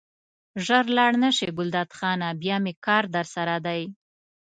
ژر 0.65 0.85
لاړ 0.97 1.11
نه 1.23 1.29
شې 1.37 1.47
ګلداد 1.57 1.89
خانه 1.97 2.27
بیا 2.41 2.57
مې 2.63 2.73
کار 2.85 3.03
درسره 3.15 3.55
دی. 3.65 3.81